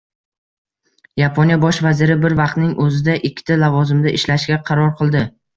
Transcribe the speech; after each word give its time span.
Yaponiya 1.21 1.57
bosh 1.65 1.83
vaziri 1.87 2.17
bir 2.25 2.35
vaqtning 2.41 2.73
o‘zida 2.87 3.19
ikkita 3.31 3.61
lavozimda 3.65 4.17
ishlashga 4.21 4.63
qaror 4.73 4.95
qildi 5.03 5.27